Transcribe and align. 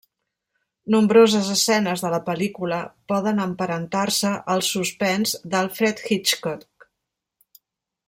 Nombroses 0.93 1.51
escenes 1.55 2.03
de 2.05 2.11
la 2.13 2.21
pel·lícula 2.31 2.81
poden 3.13 3.45
emparentar-se 3.45 4.35
al 4.55 4.67
suspens 4.71 5.39
d'Alfred 5.53 6.03
Hitchcock. 6.11 6.93